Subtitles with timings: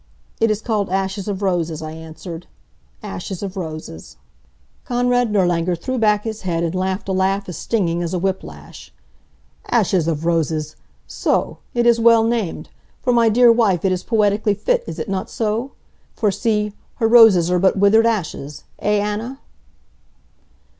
[0.39, 2.47] "It is called ashes of roses," I answered.
[3.03, 4.17] "Ashes of roses."
[4.83, 8.43] Konrad Nirlanger threw back his head and laughed a laugh as stinging as a whip
[8.43, 8.91] lash.
[9.69, 10.75] "Ashes of roses!
[11.05, 11.59] So?
[11.75, 12.69] It is well named.
[13.03, 15.73] For my dear wife it is poetically fit, is it not so?
[16.15, 19.39] For see, her roses are but withered ashes, eh Anna?"